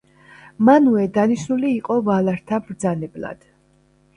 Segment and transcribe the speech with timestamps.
[0.69, 3.47] მანუე დანიშნული იყო ვალართა მბრძანებლად.